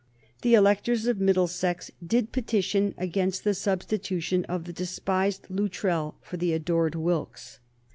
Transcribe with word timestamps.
The 0.41 0.55
electors 0.55 1.05
of 1.05 1.19
Middlesex 1.21 1.91
did 2.03 2.31
petition 2.31 2.95
against 2.97 3.43
the 3.43 3.53
substitution 3.53 4.45
of 4.45 4.63
the 4.63 4.73
despised 4.73 5.45
Luttrell 5.47 6.15
for 6.21 6.37
the 6.37 6.53
adored 6.53 6.95
Wilkes. 6.95 7.59